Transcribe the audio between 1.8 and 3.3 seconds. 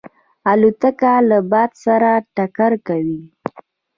سره ټکر کوي.